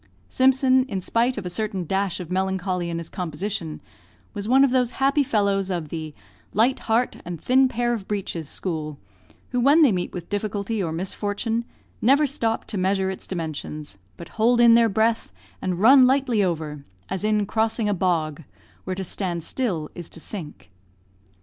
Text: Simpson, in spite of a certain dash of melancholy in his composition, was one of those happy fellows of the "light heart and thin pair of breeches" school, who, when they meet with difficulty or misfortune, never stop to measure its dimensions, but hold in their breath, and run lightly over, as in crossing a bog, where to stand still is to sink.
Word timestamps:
Simpson, 0.29 0.83
in 0.85 0.99
spite 0.99 1.37
of 1.37 1.45
a 1.45 1.49
certain 1.51 1.85
dash 1.85 2.19
of 2.19 2.31
melancholy 2.31 2.89
in 2.89 2.97
his 2.97 3.07
composition, 3.07 3.81
was 4.33 4.47
one 4.47 4.63
of 4.63 4.71
those 4.71 4.89
happy 4.97 5.21
fellows 5.21 5.69
of 5.69 5.89
the 5.89 6.15
"light 6.55 6.79
heart 6.89 7.17
and 7.23 7.39
thin 7.39 7.67
pair 7.67 7.93
of 7.93 8.07
breeches" 8.07 8.49
school, 8.49 8.97
who, 9.51 9.59
when 9.59 9.83
they 9.83 9.91
meet 9.91 10.11
with 10.11 10.27
difficulty 10.27 10.81
or 10.81 10.91
misfortune, 10.91 11.65
never 12.01 12.25
stop 12.25 12.65
to 12.65 12.79
measure 12.79 13.11
its 13.11 13.27
dimensions, 13.27 13.99
but 14.17 14.29
hold 14.29 14.59
in 14.59 14.73
their 14.73 14.89
breath, 14.89 15.31
and 15.61 15.79
run 15.81 16.07
lightly 16.07 16.43
over, 16.43 16.83
as 17.07 17.23
in 17.23 17.45
crossing 17.45 17.87
a 17.87 17.93
bog, 17.93 18.41
where 18.85 18.95
to 18.95 19.03
stand 19.03 19.43
still 19.43 19.87
is 19.93 20.09
to 20.09 20.19
sink. 20.19 20.71